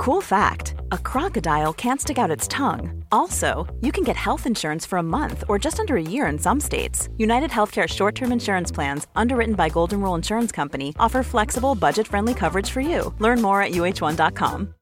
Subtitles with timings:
[0.00, 3.04] Cool fact a crocodile can't stick out its tongue.
[3.12, 6.38] Also, you can get health insurance for a month or just under a year in
[6.38, 7.10] some states.
[7.18, 12.08] United Healthcare short term insurance plans, underwritten by Golden Rule Insurance Company, offer flexible, budget
[12.08, 13.12] friendly coverage for you.
[13.18, 14.74] Learn more at uh1.com.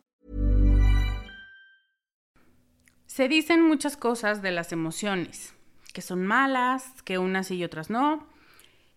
[3.08, 5.52] Se dicen muchas cosas de las emociones,
[5.92, 8.24] que son malas, que unas y otras no,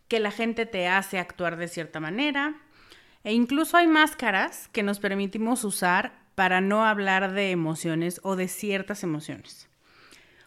[0.08, 2.62] que la gente te hace actuar de cierta manera
[3.24, 8.48] e incluso hay máscaras que nos permitimos usar para no hablar de emociones o de
[8.48, 9.70] ciertas emociones.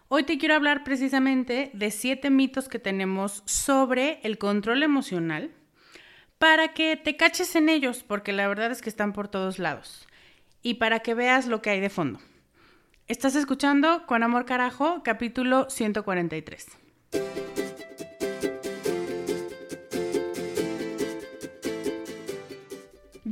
[0.08, 5.50] Hoy te quiero hablar precisamente de siete mitos que tenemos sobre el control emocional
[6.38, 10.06] para que te caches en ellos, porque la verdad es que están por todos lados,
[10.62, 12.20] y para que veas lo que hay de fondo.
[13.06, 16.66] Estás escuchando Con Amor Carajo, capítulo 143.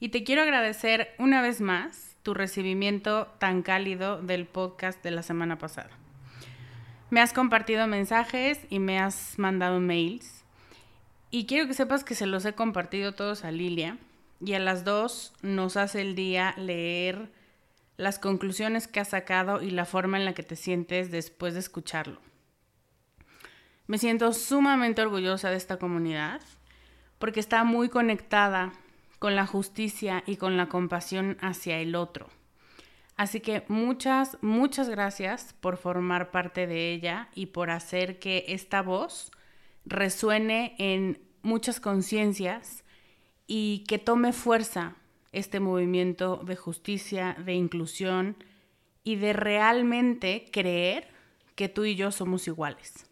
[0.00, 5.22] y te quiero agradecer una vez más tu recibimiento tan cálido del podcast de la
[5.22, 5.90] semana pasada.
[7.10, 10.44] Me has compartido mensajes y me has mandado mails.
[11.30, 13.98] Y quiero que sepas que se los he compartido todos a Lilia.
[14.40, 17.30] Y a las dos nos hace el día leer
[17.98, 21.60] las conclusiones que has sacado y la forma en la que te sientes después de
[21.60, 22.20] escucharlo.
[23.86, 26.40] Me siento sumamente orgullosa de esta comunidad
[27.18, 28.72] porque está muy conectada
[29.20, 32.28] con la justicia y con la compasión hacia el otro.
[33.16, 38.80] Así que muchas, muchas gracias por formar parte de ella y por hacer que esta
[38.80, 39.30] voz
[39.84, 42.82] resuene en muchas conciencias
[43.46, 44.96] y que tome fuerza
[45.32, 48.42] este movimiento de justicia, de inclusión
[49.04, 51.08] y de realmente creer
[51.56, 53.04] que tú y yo somos iguales.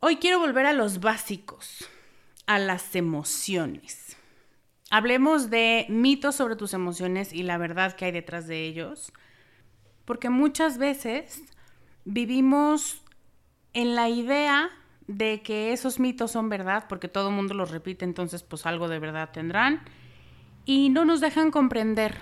[0.00, 1.88] Hoy quiero volver a los básicos,
[2.46, 4.16] a las emociones.
[4.90, 9.12] Hablemos de mitos sobre tus emociones y la verdad que hay detrás de ellos,
[10.04, 11.42] porque muchas veces
[12.04, 13.02] vivimos
[13.72, 14.70] en la idea
[15.06, 18.88] de que esos mitos son verdad, porque todo el mundo los repite, entonces pues algo
[18.88, 19.82] de verdad tendrán,
[20.64, 22.16] y no nos dejan comprender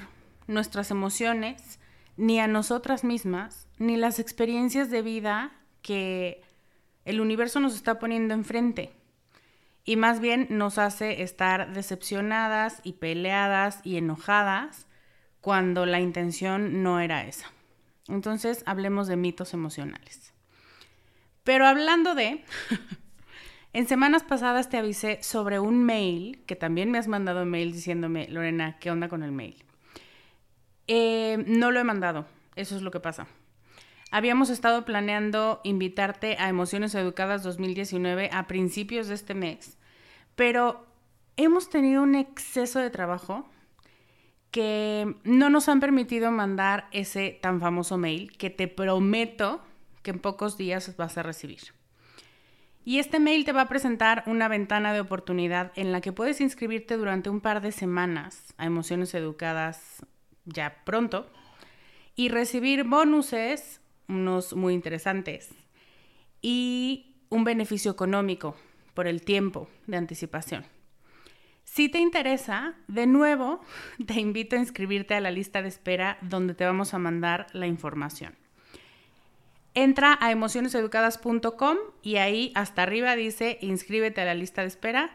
[0.47, 1.81] nuestras emociones,
[2.17, 5.53] ni a nosotras mismas, ni las experiencias de vida
[5.83, 6.43] que
[7.05, 8.93] el universo nos está poniendo enfrente
[9.85, 14.87] y más bien nos hace estar decepcionadas y peleadas y enojadas
[15.41, 17.51] cuando la intención no era esa.
[18.09, 20.35] Entonces, hablemos de mitos emocionales.
[21.45, 22.45] Pero hablando de,
[23.73, 28.29] en semanas pasadas te avisé sobre un mail, que también me has mandado mail diciéndome,
[28.29, 29.65] Lorena, ¿qué onda con el mail?
[30.87, 32.27] Eh, no lo he mandado,
[32.57, 33.27] eso es lo que pasa.
[34.11, 39.79] Habíamos estado planeando invitarte a Emociones Educadas 2019 a principios de este mes,
[40.41, 40.87] pero
[41.37, 43.47] hemos tenido un exceso de trabajo
[44.51, 49.61] que no nos han permitido mandar ese tan famoso mail que te prometo
[50.03, 51.61] que en pocos días vas a recibir.
[52.87, 56.41] Y este mail te va a presentar una ventana de oportunidad en la que puedes
[56.41, 60.07] inscribirte durante un par de semanas a Emociones Educadas
[60.47, 61.31] ya pronto
[62.17, 65.51] y recibir bonuses unos muy interesantes,
[66.41, 68.57] y un beneficio económico
[68.95, 70.65] por el tiempo de anticipación.
[71.65, 73.61] Si te interesa, de nuevo,
[74.07, 77.67] te invito a inscribirte a la lista de espera donde te vamos a mandar la
[77.67, 78.35] información.
[79.75, 85.13] Entra a emocioneseducadas.com y ahí hasta arriba dice inscríbete a la lista de espera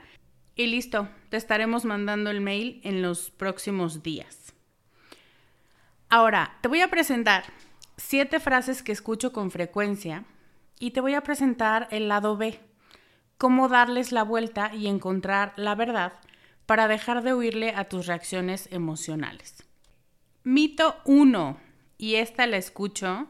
[0.56, 4.54] y listo, te estaremos mandando el mail en los próximos días.
[6.08, 7.44] Ahora, te voy a presentar
[7.98, 10.24] siete frases que escucho con frecuencia
[10.80, 12.60] y te voy a presentar el lado B,
[13.38, 16.14] cómo darles la vuelta y encontrar la verdad
[16.66, 19.64] para dejar de huirle a tus reacciones emocionales.
[20.44, 21.58] Mito 1,
[21.98, 23.28] y esta la escucho,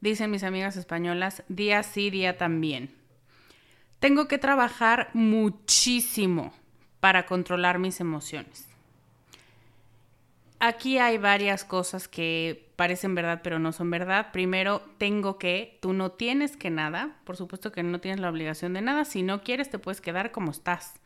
[0.00, 2.94] dicen mis amigas españolas, día sí, día también.
[3.98, 6.52] Tengo que trabajar muchísimo
[7.00, 8.69] para controlar mis emociones.
[10.62, 14.30] Aquí hay varias cosas que parecen verdad pero no son verdad.
[14.30, 18.74] Primero, tengo que, tú no tienes que nada, por supuesto que no tienes la obligación
[18.74, 21.00] de nada, si no quieres te puedes quedar como estás.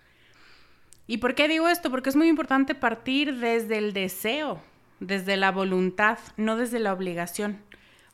[1.07, 1.89] ¿Y por qué digo esto?
[1.89, 4.61] Porque es muy importante partir desde el deseo,
[4.99, 7.63] desde la voluntad, no desde la obligación.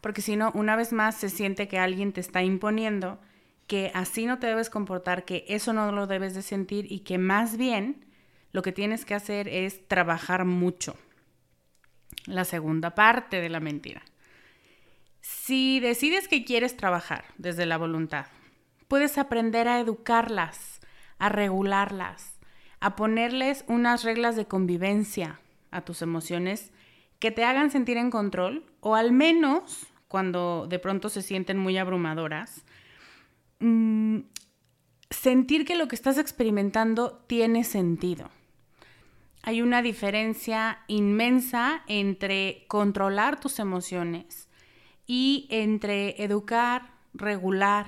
[0.02, 3.18] Porque si no, una vez más se siente que alguien te está imponiendo,
[3.66, 7.16] que así no te debes comportar, que eso no lo debes de sentir y que
[7.16, 8.04] más bien
[8.52, 10.96] lo que tienes que hacer es trabajar mucho.
[12.26, 14.02] La segunda parte de la mentira.
[15.20, 18.26] Si decides que quieres trabajar desde la voluntad,
[18.88, 20.80] puedes aprender a educarlas,
[21.18, 22.38] a regularlas,
[22.80, 25.40] a ponerles unas reglas de convivencia
[25.70, 26.72] a tus emociones
[27.18, 31.78] que te hagan sentir en control o al menos cuando de pronto se sienten muy
[31.78, 32.64] abrumadoras,
[33.60, 34.20] mm,
[35.10, 38.28] sentir que lo que estás experimentando tiene sentido.
[39.42, 44.48] Hay una diferencia inmensa entre controlar tus emociones
[45.06, 47.86] y entre educar, regular,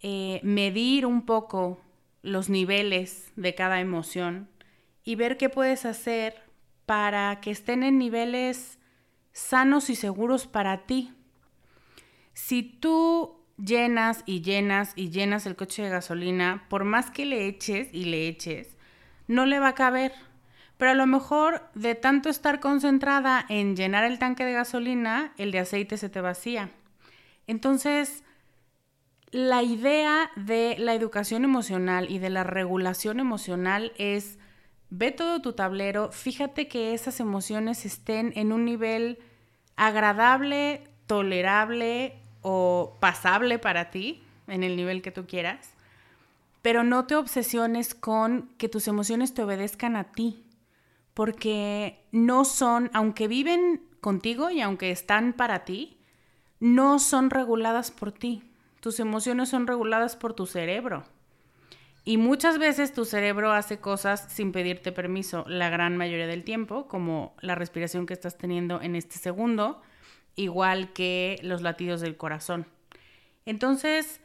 [0.00, 1.80] eh, medir un poco
[2.22, 4.48] los niveles de cada emoción
[5.04, 6.34] y ver qué puedes hacer
[6.86, 8.78] para que estén en niveles
[9.32, 11.12] sanos y seguros para ti.
[12.32, 17.46] Si tú llenas y llenas y llenas el coche de gasolina, por más que le
[17.46, 18.76] eches y le eches,
[19.26, 20.12] no le va a caber.
[20.76, 25.50] Pero a lo mejor de tanto estar concentrada en llenar el tanque de gasolina, el
[25.50, 26.70] de aceite se te vacía.
[27.46, 28.24] Entonces,
[29.30, 34.38] la idea de la educación emocional y de la regulación emocional es,
[34.90, 39.18] ve todo tu tablero, fíjate que esas emociones estén en un nivel
[39.76, 45.70] agradable, tolerable o pasable para ti, en el nivel que tú quieras,
[46.62, 50.45] pero no te obsesiones con que tus emociones te obedezcan a ti,
[51.16, 55.98] porque no son, aunque viven contigo y aunque están para ti,
[56.60, 58.44] no son reguladas por ti
[58.86, 61.02] tus emociones son reguladas por tu cerebro.
[62.04, 66.86] Y muchas veces tu cerebro hace cosas sin pedirte permiso, la gran mayoría del tiempo,
[66.86, 69.82] como la respiración que estás teniendo en este segundo,
[70.36, 72.64] igual que los latidos del corazón.
[73.44, 74.20] Entonces,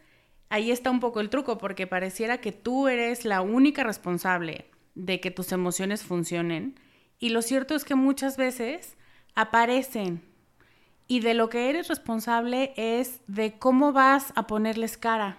[0.50, 4.66] ahí está un poco el truco, porque pareciera que tú eres la única responsable
[5.06, 6.80] de que tus emociones funcionen.
[7.19, 8.95] Y lo cierto es que muchas veces
[9.36, 10.21] aparecen
[11.07, 15.38] y de lo que eres responsable es de cómo vas a ponerles cara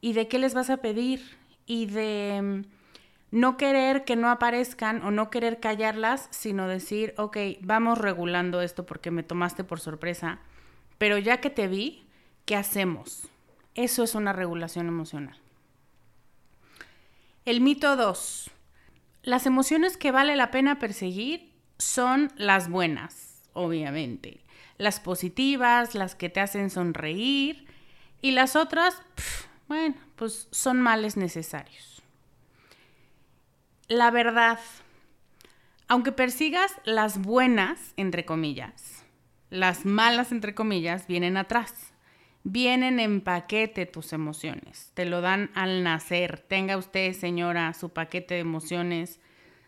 [0.00, 1.20] y de qué les vas a pedir
[1.66, 2.62] y de mm,
[3.30, 8.86] no querer que no aparezcan o no querer callarlas, sino decir, ok, vamos regulando esto
[8.86, 10.38] porque me tomaste por sorpresa,
[10.98, 12.06] pero ya que te vi,
[12.44, 13.28] ¿qué hacemos?
[13.74, 15.36] Eso es una regulación emocional.
[17.44, 18.53] El mito 2.
[19.24, 24.44] Las emociones que vale la pena perseguir son las buenas, obviamente
[24.78, 27.66] las positivas, las que te hacen sonreír
[28.20, 29.00] y las otras,
[29.68, 32.02] bueno, pues son males necesarios.
[33.88, 34.58] La verdad,
[35.88, 39.04] aunque persigas las buenas, entre comillas,
[39.50, 41.92] las malas, entre comillas, vienen atrás.
[42.44, 44.92] Vienen en paquete tus emociones.
[44.94, 46.40] Te lo dan al nacer.
[46.40, 49.18] Tenga usted, señora, su paquete de emociones.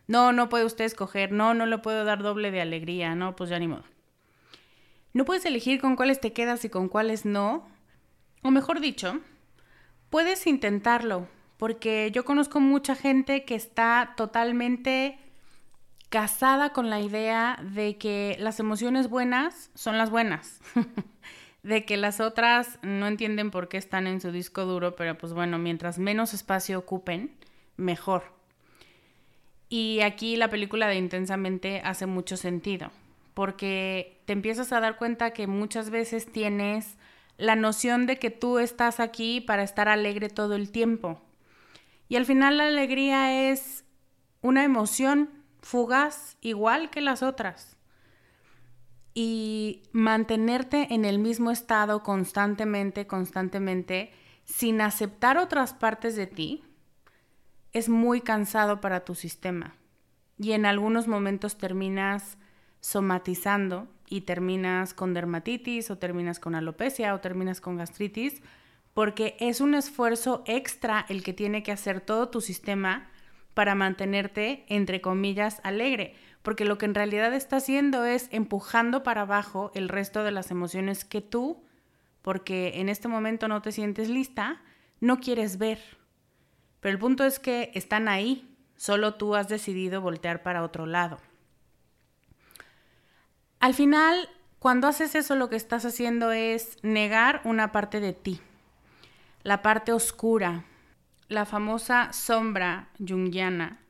[0.07, 1.33] No, no puede usted escoger.
[1.33, 3.15] No, no le puedo dar doble de alegría.
[3.15, 3.85] No, pues ya ni modo.
[5.13, 7.67] No puedes elegir con cuáles te quedas y con cuáles no.
[8.43, 9.21] O mejor dicho,
[10.11, 15.19] puedes intentarlo, porque yo conozco mucha gente que está totalmente
[16.11, 20.61] casada con la idea de que las emociones buenas son las buenas,
[21.67, 25.33] de que las otras no entienden por qué están en su disco duro, pero pues
[25.33, 27.33] bueno, mientras menos espacio ocupen,
[27.77, 28.25] mejor.
[29.69, 32.91] Y aquí la película de Intensamente hace mucho sentido
[33.37, 36.97] porque te empiezas a dar cuenta que muchas veces tienes
[37.37, 41.21] la noción de que tú estás aquí para estar alegre todo el tiempo.
[42.09, 43.85] Y al final la alegría es
[44.41, 45.29] una emoción
[45.61, 47.76] fugaz igual que las otras.
[49.19, 54.13] Y mantenerte en el mismo estado constantemente, constantemente,
[54.45, 56.65] sin aceptar otras partes de ti,
[57.73, 59.75] es muy cansado para tu sistema.
[60.39, 62.37] Y en algunos momentos terminas
[62.81, 68.43] somatizando y terminas con dermatitis o terminas con alopecia o terminas con gastritis,
[68.93, 73.09] porque es un esfuerzo extra el que tiene que hacer todo tu sistema
[73.55, 76.17] para mantenerte, entre comillas, alegre,
[76.47, 80.53] porque lo que en realidad está haciendo es empujando para abajo el resto de las
[80.53, 81.65] emociones que tú,
[82.23, 84.63] porque en este momento no te sientes lista,
[85.01, 85.81] no quieres ver.
[86.79, 91.19] Pero el punto es que están ahí, solo tú has decidido voltear para otro lado.
[93.59, 94.29] Al final,
[94.61, 98.41] cuando haces eso, lo que estás haciendo es negar una parte de ti,
[99.43, 100.63] la parte oscura,
[101.27, 103.81] la famosa sombra jungiana,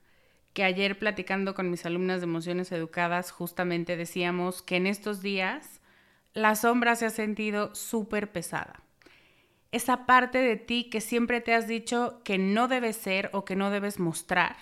[0.56, 5.82] que ayer platicando con mis alumnas de emociones educadas, justamente decíamos que en estos días
[6.32, 8.82] la sombra se ha sentido súper pesada.
[9.70, 13.54] Esa parte de ti que siempre te has dicho que no debes ser o que
[13.54, 14.56] no debes mostrar.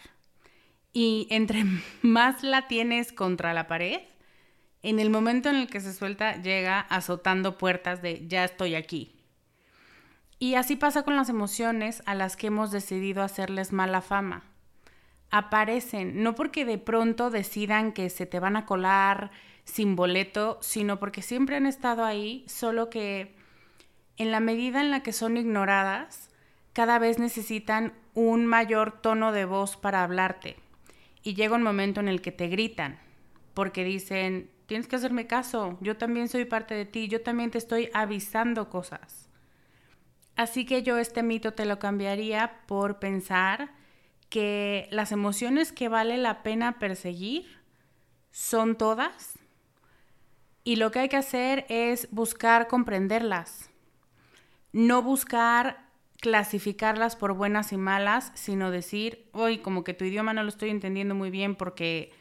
[0.92, 1.62] Y entre
[2.02, 4.00] más la tienes contra la pared,
[4.82, 9.14] en el momento en el que se suelta, llega azotando puertas de ya estoy aquí.
[10.40, 14.42] Y así pasa con las emociones a las que hemos decidido hacerles mala fama.
[15.36, 19.32] Aparecen, no porque de pronto decidan que se te van a colar
[19.64, 23.34] sin boleto, sino porque siempre han estado ahí, solo que
[24.16, 26.30] en la medida en la que son ignoradas,
[26.72, 30.54] cada vez necesitan un mayor tono de voz para hablarte.
[31.24, 33.00] Y llega un momento en el que te gritan,
[33.54, 37.58] porque dicen, tienes que hacerme caso, yo también soy parte de ti, yo también te
[37.58, 39.28] estoy avisando cosas.
[40.36, 43.72] Así que yo este mito te lo cambiaría por pensar
[44.34, 47.46] que las emociones que vale la pena perseguir
[48.32, 49.38] son todas
[50.64, 53.70] y lo que hay que hacer es buscar comprenderlas,
[54.72, 55.84] no buscar
[56.20, 60.70] clasificarlas por buenas y malas, sino decir, hoy como que tu idioma no lo estoy
[60.70, 62.12] entendiendo muy bien porque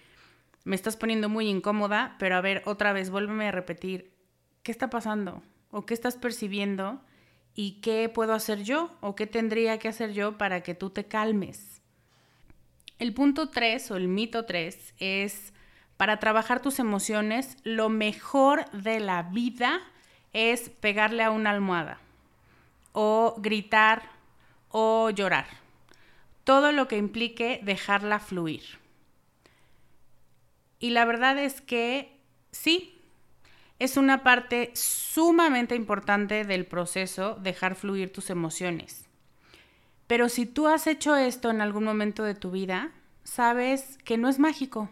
[0.65, 4.13] me estás poniendo muy incómoda, pero a ver, otra vez, vuélveme a repetir,
[4.61, 5.41] ¿qué está pasando?
[5.71, 7.01] ¿O qué estás percibiendo?
[7.55, 8.91] ¿Y qué puedo hacer yo?
[9.01, 11.72] ¿O qué tendría que hacer yo para que tú te calmes?
[12.99, 15.53] El punto 3 o el mito 3 es,
[15.97, 19.81] para trabajar tus emociones, lo mejor de la vida
[20.33, 21.99] es pegarle a una almohada
[22.91, 24.03] o gritar
[24.69, 25.47] o llorar.
[26.43, 28.63] Todo lo que implique dejarla fluir.
[30.79, 32.19] Y la verdad es que
[32.51, 32.99] sí,
[33.79, 39.07] es una parte sumamente importante del proceso dejar fluir tus emociones.
[40.13, 42.91] Pero si tú has hecho esto en algún momento de tu vida,
[43.23, 44.91] sabes que no es mágico,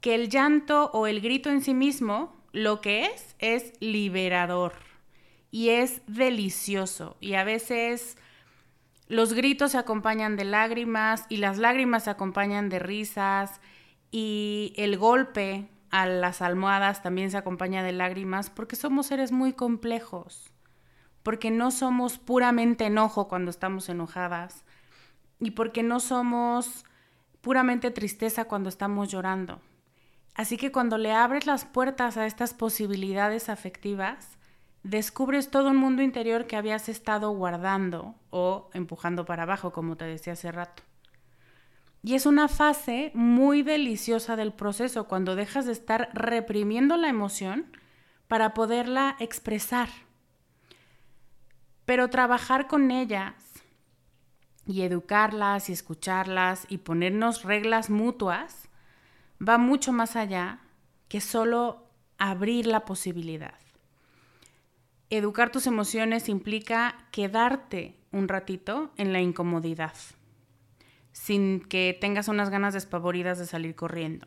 [0.00, 4.72] que el llanto o el grito en sí mismo lo que es es liberador
[5.52, 7.16] y es delicioso.
[7.20, 8.18] Y a veces
[9.06, 13.60] los gritos se acompañan de lágrimas y las lágrimas se acompañan de risas
[14.10, 19.52] y el golpe a las almohadas también se acompaña de lágrimas porque somos seres muy
[19.52, 20.50] complejos,
[21.28, 24.64] porque no somos puramente enojo cuando estamos enojadas
[25.38, 26.86] y porque no somos
[27.42, 29.60] puramente tristeza cuando estamos llorando.
[30.34, 34.38] Así que cuando le abres las puertas a estas posibilidades afectivas,
[34.82, 40.06] descubres todo un mundo interior que habías estado guardando o empujando para abajo, como te
[40.06, 40.82] decía hace rato.
[42.02, 47.66] Y es una fase muy deliciosa del proceso cuando dejas de estar reprimiendo la emoción
[48.28, 49.90] para poderla expresar.
[51.88, 53.32] Pero trabajar con ellas
[54.66, 58.68] y educarlas y escucharlas y ponernos reglas mutuas
[59.40, 60.58] va mucho más allá
[61.08, 63.54] que solo abrir la posibilidad.
[65.08, 69.94] Educar tus emociones implica quedarte un ratito en la incomodidad
[71.12, 74.26] sin que tengas unas ganas despavoridas de salir corriendo.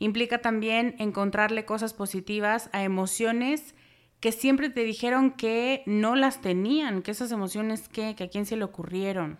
[0.00, 3.76] Implica también encontrarle cosas positivas a emociones
[4.20, 8.56] que siempre te dijeron que no las tenían, que esas emociones que, a quién se
[8.56, 9.38] le ocurrieron.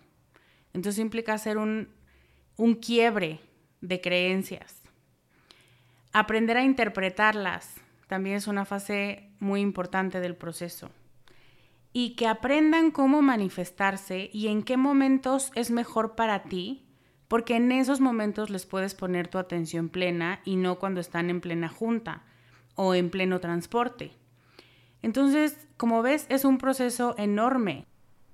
[0.73, 1.89] Entonces implica hacer un,
[2.55, 3.41] un quiebre
[3.81, 4.81] de creencias.
[6.13, 7.75] Aprender a interpretarlas
[8.07, 10.89] también es una fase muy importante del proceso
[11.91, 16.85] y que aprendan cómo manifestarse y en qué momentos es mejor para ti,
[17.27, 21.41] porque en esos momentos les puedes poner tu atención plena y no cuando están en
[21.41, 22.23] plena junta
[22.75, 24.18] o en pleno transporte.
[25.01, 27.85] Entonces, como ves, es un proceso enorme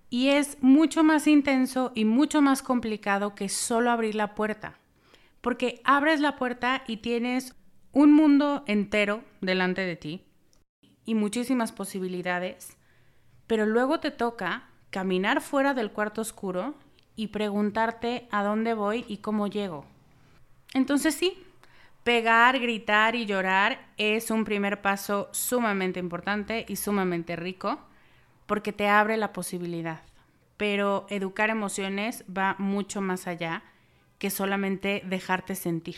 [0.09, 4.77] Y es mucho más intenso y mucho más complicado que solo abrir la puerta.
[5.41, 7.55] Porque abres la puerta y tienes
[7.91, 10.21] un mundo entero delante de ti
[11.05, 12.77] y muchísimas posibilidades,
[13.47, 16.75] pero luego te toca caminar fuera del cuarto oscuro
[17.15, 19.85] y preguntarte a dónde voy y cómo llego.
[20.73, 21.37] Entonces sí,
[22.05, 27.79] pegar, gritar y llorar es un primer paso sumamente importante y sumamente rico
[28.45, 30.01] porque te abre la posibilidad.
[30.55, 33.63] Pero educar emociones va mucho más allá
[34.19, 35.97] que solamente dejarte sentir.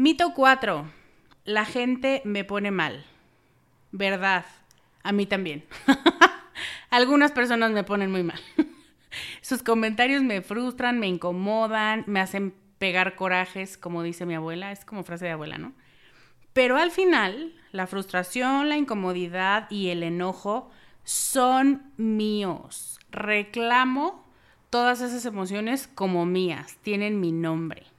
[0.00, 0.88] Mito 4.
[1.44, 3.04] La gente me pone mal.
[3.90, 4.46] Verdad.
[5.02, 5.64] A mí también.
[6.90, 8.38] Algunas personas me ponen muy mal.
[9.42, 14.70] Sus comentarios me frustran, me incomodan, me hacen pegar corajes, como dice mi abuela.
[14.70, 15.72] Es como frase de abuela, ¿no?
[16.52, 20.70] Pero al final, la frustración, la incomodidad y el enojo
[21.02, 23.00] son míos.
[23.10, 24.24] Reclamo
[24.70, 27.97] todas esas emociones como mías, tienen mi nombre.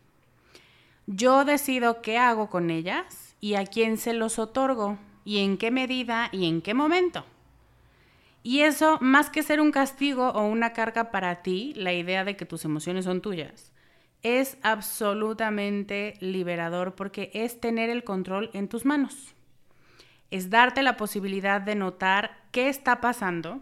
[1.11, 5.71] Yo decido qué hago con ellas y a quién se los otorgo y en qué
[5.71, 7.25] medida y en qué momento.
[8.43, 12.37] Y eso, más que ser un castigo o una carga para ti, la idea de
[12.37, 13.71] que tus emociones son tuyas,
[14.21, 19.33] es absolutamente liberador porque es tener el control en tus manos.
[20.29, 23.61] Es darte la posibilidad de notar qué está pasando,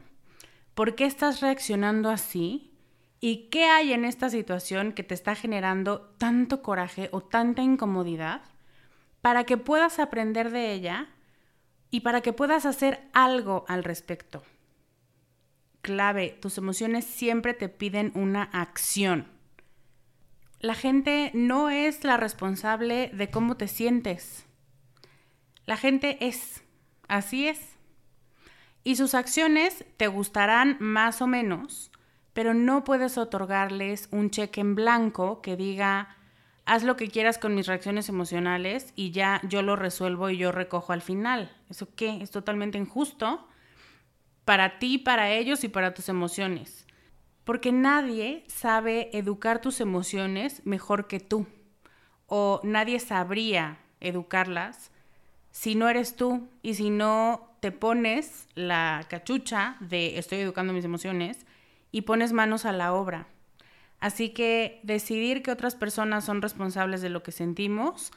[0.75, 2.66] por qué estás reaccionando así
[3.19, 8.41] y qué hay en esta situación que te está generando tanto coraje o tanta incomodidad
[9.21, 11.09] para que puedas aprender de ella
[11.89, 14.43] y para que puedas hacer algo al respecto.
[15.81, 19.27] Clave, tus emociones siempre te piden una acción.
[20.59, 24.45] La gente no es la responsable de cómo te sientes.
[25.65, 26.63] La gente es,
[27.07, 27.77] así es.
[28.83, 31.91] Y sus acciones te gustarán más o menos,
[32.37, 36.15] pero no puedes otorgarles un cheque en blanco que diga,
[36.65, 40.51] haz lo que quieras con mis reacciones emocionales y ya yo lo resuelvo y yo
[40.51, 41.51] recojo al final.
[41.67, 42.21] ¿Eso qué?
[42.21, 43.47] Es totalmente injusto
[44.45, 46.85] para ti, para ellos y para tus emociones.
[47.43, 51.47] Porque nadie sabe educar tus emociones mejor que tú.
[52.27, 54.91] O nadie sabría educarlas
[55.49, 60.85] si no eres tú y si no te pones la cachucha de estoy educando mis
[60.85, 61.47] emociones
[61.91, 63.27] y pones manos a la obra.
[63.99, 68.11] Así que decidir que otras personas son responsables de lo que sentimos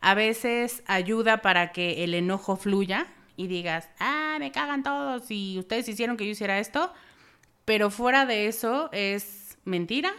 [0.00, 3.06] a veces ayuda para que el enojo fluya
[3.36, 6.92] y digas, ah, me cagan todos y ustedes hicieron que yo hiciera esto,
[7.64, 10.12] pero fuera de eso es mentira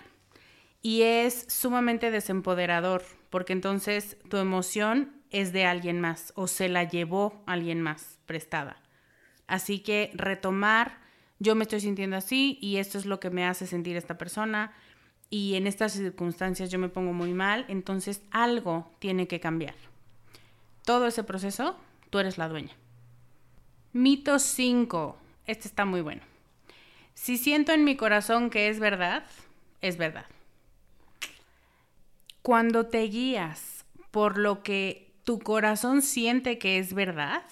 [0.81, 6.83] y es sumamente desempoderador, porque entonces tu emoción es de alguien más o se la
[6.83, 8.81] llevó alguien más prestada.
[9.47, 10.97] Así que retomar,
[11.39, 14.73] yo me estoy sintiendo así y esto es lo que me hace sentir esta persona
[15.29, 19.75] y en estas circunstancias yo me pongo muy mal, entonces algo tiene que cambiar.
[20.83, 21.77] Todo ese proceso,
[22.09, 22.73] tú eres la dueña.
[23.91, 25.17] Mito 5.
[25.47, 26.21] Este está muy bueno.
[27.13, 29.25] Si siento en mi corazón que es verdad,
[29.81, 30.25] es verdad.
[32.41, 37.43] Cuando te guías por lo que tu corazón siente que es verdad,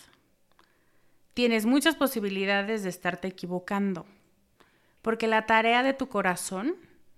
[1.34, 4.06] tienes muchas posibilidades de estarte equivocando.
[5.02, 6.76] Porque la tarea de tu corazón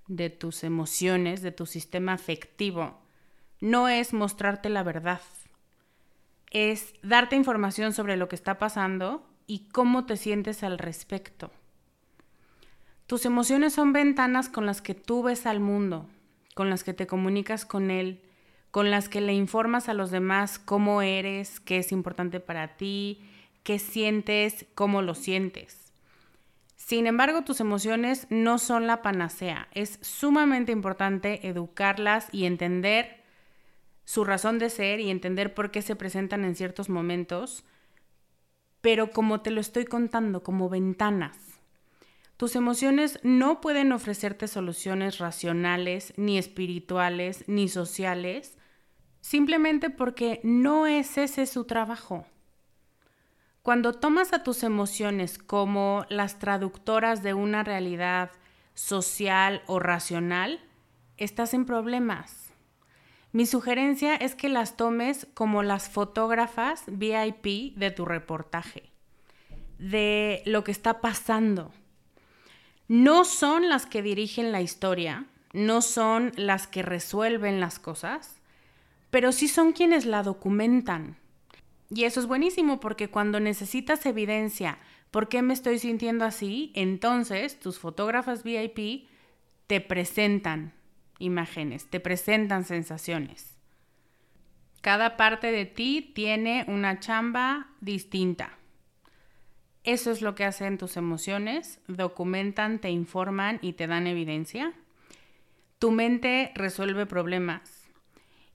[0.07, 2.99] de tus emociones, de tu sistema afectivo,
[3.59, 5.21] no es mostrarte la verdad,
[6.51, 11.51] es darte información sobre lo que está pasando y cómo te sientes al respecto.
[13.07, 16.07] Tus emociones son ventanas con las que tú ves al mundo,
[16.55, 18.21] con las que te comunicas con él,
[18.71, 23.21] con las que le informas a los demás cómo eres, qué es importante para ti,
[23.65, 25.91] qué sientes, cómo lo sientes.
[26.77, 29.67] Sin embargo, tus emociones no son la panacea.
[29.73, 33.23] Es sumamente importante educarlas y entender
[34.05, 37.65] su razón de ser y entender por qué se presentan en ciertos momentos,
[38.81, 41.35] pero como te lo estoy contando, como ventanas.
[42.37, 48.59] Tus emociones no pueden ofrecerte soluciones racionales, ni espirituales, ni sociales,
[49.21, 52.27] simplemente porque no es ese su trabajo.
[53.65, 58.29] Cuando tomas a tus emociones como las traductoras de una realidad
[58.75, 60.59] social o racional,
[61.17, 62.53] estás en problemas.
[63.31, 68.91] Mi sugerencia es que las tomes como las fotógrafas VIP de tu reportaje,
[69.79, 71.71] de lo que está pasando.
[72.87, 78.39] No son las que dirigen la historia, no son las que resuelven las cosas,
[79.09, 81.17] pero sí son quienes la documentan.
[81.89, 84.79] Y eso es buenísimo porque cuando necesitas evidencia
[85.11, 89.07] por qué me estoy sintiendo así, entonces tus fotógrafas VIP
[89.67, 90.73] te presentan
[91.19, 93.55] imágenes, te presentan sensaciones.
[94.81, 98.57] Cada parte de ti tiene una chamba distinta.
[99.83, 104.73] Eso es lo que hacen tus emociones, documentan, te informan y te dan evidencia.
[105.79, 107.87] Tu mente resuelve problemas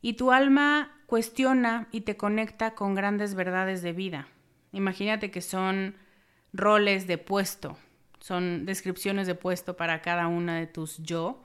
[0.03, 4.29] y tu alma cuestiona y te conecta con grandes verdades de vida.
[4.71, 5.97] Imagínate que son
[6.53, 7.77] roles de puesto,
[8.21, 11.43] son descripciones de puesto para cada una de tus yo.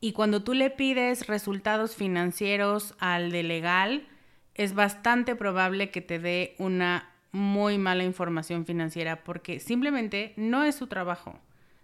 [0.00, 4.08] Y cuando tú le pides resultados financieros al de legal,
[4.54, 10.74] es bastante probable que te dé una muy mala información financiera porque simplemente no es
[10.74, 11.38] su trabajo,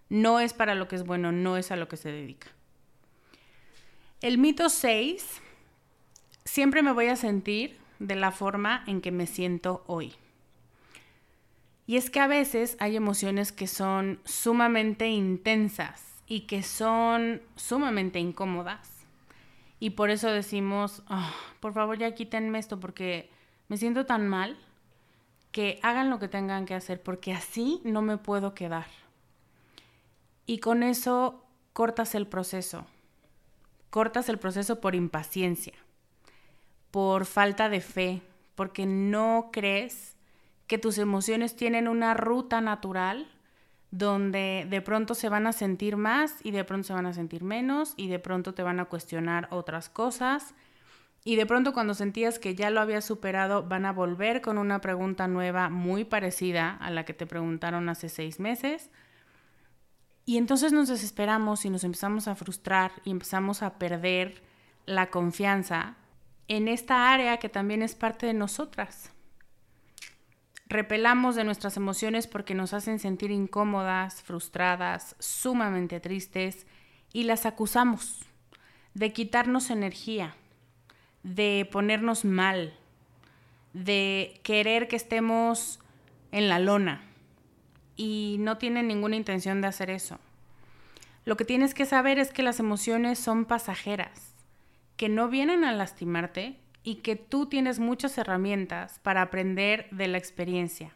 [0.09, 2.49] no es para lo que es bueno, no es a lo que se dedica.
[4.19, 5.43] El mito 6
[6.47, 10.13] siempre me voy a sentir de la forma en que me siento hoy.
[11.85, 18.19] Y es que a veces hay emociones que son sumamente intensas y que son sumamente
[18.19, 18.89] incómodas.
[19.79, 23.29] Y por eso decimos, ah, por favor ya quítenme esto porque
[23.67, 24.57] me siento tan mal
[25.51, 28.87] que hagan lo que tengan que hacer porque así no me puedo quedar.
[30.45, 32.85] Y con eso cortas el proceso.
[33.89, 35.73] Cortas el proceso por impaciencia
[36.97, 38.23] por falta de fe,
[38.55, 40.17] porque no crees
[40.65, 43.27] que tus emociones tienen una ruta natural
[43.91, 47.43] donde de pronto se van a sentir más y de pronto se van a sentir
[47.43, 50.55] menos y de pronto te van a cuestionar otras cosas
[51.23, 54.81] y de pronto cuando sentías que ya lo habías superado van a volver con una
[54.81, 58.89] pregunta nueva muy parecida a la que te preguntaron hace seis meses.
[60.25, 64.41] Y entonces nos desesperamos y nos empezamos a frustrar y empezamos a perder
[64.87, 65.95] la confianza
[66.47, 69.11] en esta área que también es parte de nosotras.
[70.67, 76.65] Repelamos de nuestras emociones porque nos hacen sentir incómodas, frustradas, sumamente tristes
[77.13, 78.25] y las acusamos
[78.93, 80.35] de quitarnos energía,
[81.23, 82.73] de ponernos mal,
[83.73, 85.79] de querer que estemos
[86.31, 87.01] en la lona
[87.95, 90.19] y no tienen ninguna intención de hacer eso.
[91.23, 94.36] Lo que tienes que saber es que las emociones son pasajeras
[94.97, 100.17] que no vienen a lastimarte y que tú tienes muchas herramientas para aprender de la
[100.17, 100.91] experiencia,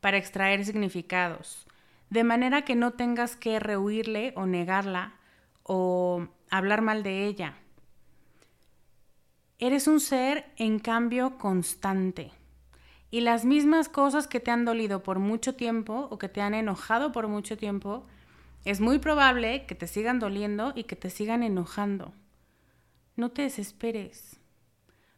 [0.00, 1.66] para extraer significados,
[2.08, 5.14] de manera que no tengas que rehuirle o negarla
[5.62, 7.56] o hablar mal de ella.
[9.58, 12.30] Eres un ser en cambio constante.
[13.10, 16.54] Y las mismas cosas que te han dolido por mucho tiempo o que te han
[16.54, 18.06] enojado por mucho tiempo,
[18.64, 22.12] es muy probable que te sigan doliendo y que te sigan enojando
[23.16, 24.38] no te desesperes.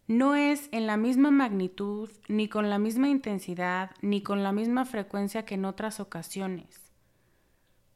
[0.06, 4.86] No es en la misma magnitud, ni con la misma intensidad, ni con la misma
[4.86, 6.92] frecuencia que en otras ocasiones.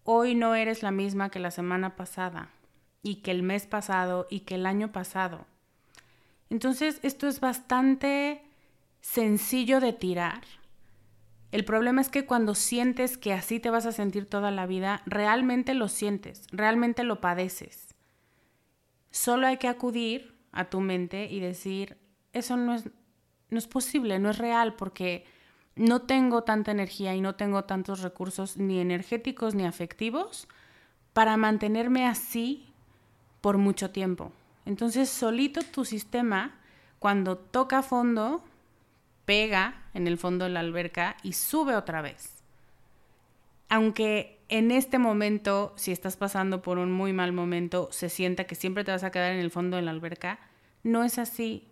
[0.04, 2.50] Hoy no eres la misma que la semana pasada,
[3.02, 5.46] y que el mes pasado, y que el año pasado.
[6.50, 8.42] Entonces, esto es bastante
[9.00, 10.42] sencillo de tirar.
[11.50, 15.02] El problema es que cuando sientes que así te vas a sentir toda la vida,
[15.06, 17.91] realmente lo sientes, realmente lo padeces.
[19.12, 21.98] Solo hay que acudir a tu mente y decir,
[22.32, 22.90] eso no es,
[23.50, 25.24] no es posible, no es real, porque
[25.76, 30.48] no tengo tanta energía y no tengo tantos recursos ni energéticos ni afectivos
[31.12, 32.72] para mantenerme así
[33.40, 34.32] por mucho tiempo.
[34.64, 36.58] Entonces, solito tu sistema,
[36.98, 38.42] cuando toca fondo,
[39.24, 42.42] pega en el fondo de la alberca y sube otra vez.
[43.68, 48.54] Aunque en este momento, si estás pasando por un muy mal momento, se sienta que
[48.54, 50.40] siempre te vas a quedar en el fondo de la alberca,
[50.82, 51.70] no es así.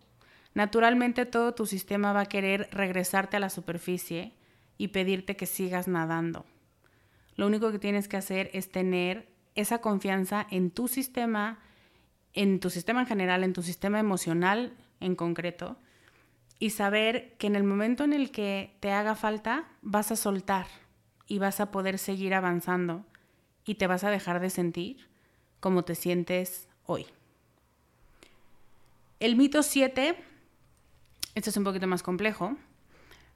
[0.55, 4.33] Naturalmente todo tu sistema va a querer regresarte a la superficie
[4.79, 6.47] y pedirte que sigas nadando.
[7.37, 11.59] Lo único que tienes que hacer es tener esa confianza en tu sistema,
[12.33, 15.77] en tu sistema en general, en tu sistema emocional en concreto,
[16.59, 20.80] y saber que en el momento en el que te haga falta, vas a soltar
[21.31, 23.07] y vas a poder seguir avanzando
[23.65, 25.09] y te vas a dejar de sentir
[25.61, 27.07] como te sientes hoy.
[29.21, 30.17] El mito 7,
[31.37, 32.57] este es un poquito más complejo,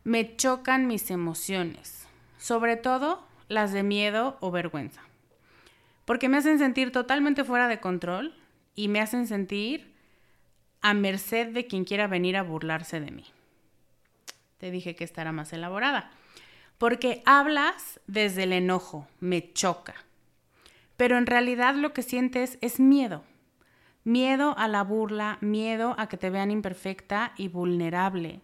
[0.03, 5.03] me chocan mis emociones, sobre todo las de miedo o vergüenza,
[6.05, 8.35] porque me hacen sentir totalmente fuera de control
[8.75, 9.95] y me hacen sentir
[10.81, 13.27] a merced de quien quiera venir a burlarse de mí.
[14.59, 16.11] Te dije que estará más elaborada,
[16.79, 19.95] porque hablas desde el enojo, me choca,
[20.97, 23.25] pero en realidad lo que sientes es miedo
[24.05, 28.43] Miedo a la burla, miedo a que te vean imperfecta y vulnerable.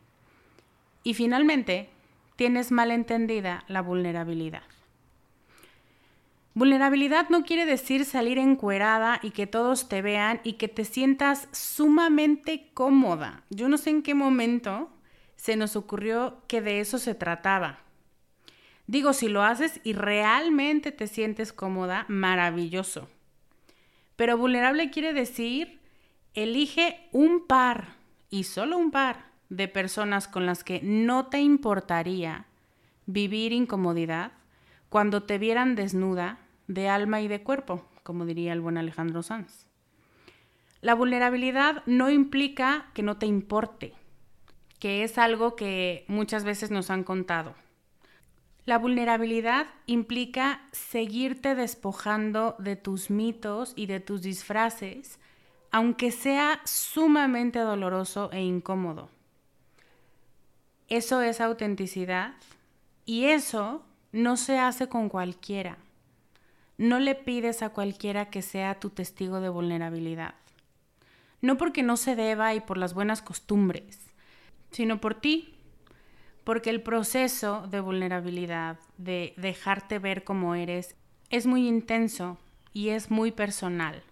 [1.02, 1.90] Y finalmente,
[2.36, 4.62] tienes mal entendida la vulnerabilidad.
[6.54, 11.46] Vulnerabilidad no quiere decir salir encuerada y que todos te vean y que te sientas
[11.52, 13.44] sumamente cómoda.
[13.50, 14.88] Yo no sé en qué momento
[15.36, 17.80] se nos ocurrió que de eso se trataba.
[18.90, 23.08] Digo, si lo haces y realmente te sientes cómoda, maravilloso.
[24.16, 25.78] Pero vulnerable quiere decir,
[26.34, 27.94] elige un par,
[28.30, 32.46] y solo un par, de personas con las que no te importaría
[33.06, 34.32] vivir incomodidad
[34.88, 39.68] cuando te vieran desnuda de alma y de cuerpo, como diría el buen Alejandro Sanz.
[40.80, 43.94] La vulnerabilidad no implica que no te importe,
[44.80, 47.54] que es algo que muchas veces nos han contado.
[48.70, 55.18] La vulnerabilidad implica seguirte despojando de tus mitos y de tus disfraces,
[55.72, 59.10] aunque sea sumamente doloroso e incómodo.
[60.86, 62.34] Eso es autenticidad
[63.04, 65.76] y eso no se hace con cualquiera.
[66.78, 70.36] No le pides a cualquiera que sea tu testigo de vulnerabilidad.
[71.40, 73.98] No porque no se deba y por las buenas costumbres,
[74.70, 75.56] sino por ti,
[76.50, 80.96] porque el proceso de vulnerabilidad, de dejarte ver como eres,
[81.28, 82.38] es muy intenso
[82.72, 84.02] y es muy personal.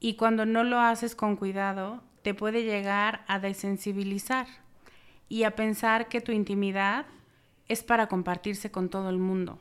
[0.00, 4.48] Y cuando no lo haces con cuidado, te puede llegar a desensibilizar
[5.28, 7.06] y a pensar que tu intimidad
[7.68, 9.60] es para compartirse con todo el mundo.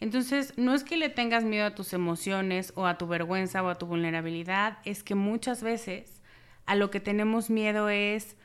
[0.00, 3.68] Entonces, no es que le tengas miedo a tus emociones o a tu vergüenza o
[3.68, 6.22] a tu vulnerabilidad, es que muchas veces
[6.64, 8.38] a lo que tenemos miedo es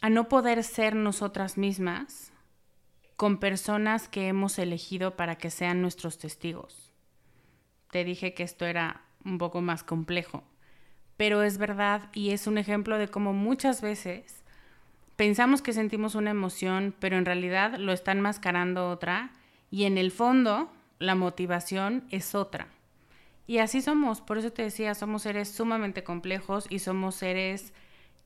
[0.00, 2.32] a no poder ser nosotras mismas
[3.16, 6.92] con personas que hemos elegido para que sean nuestros testigos.
[7.90, 10.44] Te dije que esto era un poco más complejo,
[11.16, 14.44] pero es verdad y es un ejemplo de cómo muchas veces
[15.16, 19.32] pensamos que sentimos una emoción, pero en realidad lo están mascarando otra
[19.70, 22.68] y en el fondo la motivación es otra.
[23.48, 27.72] Y así somos, por eso te decía, somos seres sumamente complejos y somos seres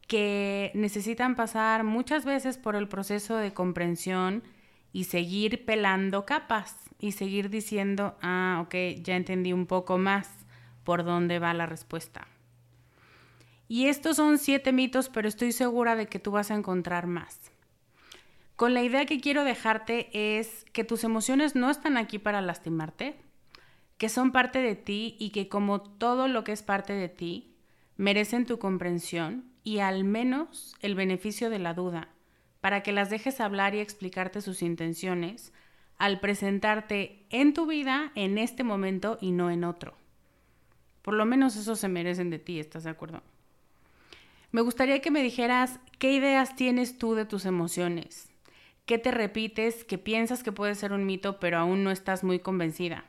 [0.07, 4.43] que necesitan pasar muchas veces por el proceso de comprensión
[4.93, 10.29] y seguir pelando capas y seguir diciendo, ah, ok, ya entendí un poco más
[10.85, 12.29] por dónde va la respuesta.
[13.69, 17.51] Y estos son siete mitos, pero estoy segura de que tú vas a encontrar más.
[18.57, 23.17] Con la idea que quiero dejarte es que tus emociones no están aquí para lastimarte,
[23.97, 27.57] que son parte de ti y que como todo lo que es parte de ti,
[27.97, 32.09] merecen tu comprensión y al menos el beneficio de la duda,
[32.61, 35.53] para que las dejes hablar y explicarte sus intenciones
[35.99, 39.95] al presentarte en tu vida en este momento y no en otro.
[41.03, 43.23] Por lo menos eso se merecen de ti, ¿estás de acuerdo?
[44.53, 48.31] Me gustaría que me dijeras qué ideas tienes tú de tus emociones,
[48.87, 52.39] qué te repites, qué piensas que puede ser un mito pero aún no estás muy
[52.39, 53.05] convencida.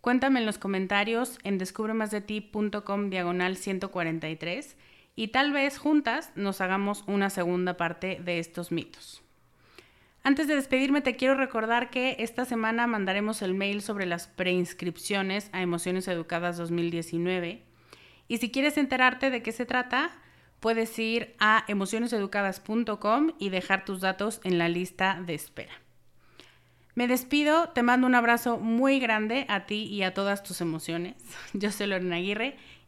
[0.00, 4.76] Cuéntame en los comentarios en descubremasdeti.com diagonal 143
[5.20, 9.22] y tal vez juntas nos hagamos una segunda parte de estos mitos.
[10.22, 15.50] Antes de despedirme te quiero recordar que esta semana mandaremos el mail sobre las preinscripciones
[15.52, 17.62] a Emociones Educadas 2019
[18.28, 20.10] y si quieres enterarte de qué se trata,
[20.58, 25.74] puedes ir a emocioneseducadas.com y dejar tus datos en la lista de espera.
[26.94, 31.16] Me despido, te mando un abrazo muy grande a ti y a todas tus emociones.
[31.52, 32.56] Yo soy Lorena Aguirre